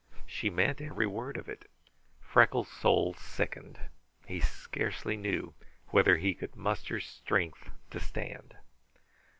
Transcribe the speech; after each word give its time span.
She 0.25 0.49
meant 0.49 0.81
every 0.81 1.05
word 1.05 1.37
of 1.37 1.47
it. 1.47 1.69
Freckles' 2.19 2.69
soul 2.71 3.13
sickened. 3.13 3.79
He 4.25 4.39
scarcely 4.39 5.15
knew 5.15 5.53
whether 5.89 6.17
he 6.17 6.33
could 6.33 6.55
muster 6.55 6.99
strength 6.99 7.69
to 7.91 7.99
stand. 7.99 8.55